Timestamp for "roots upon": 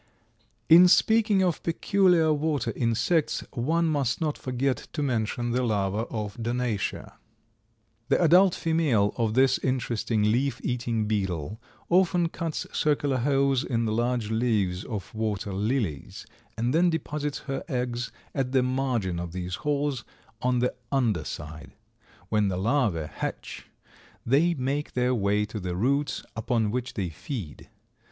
25.75-26.71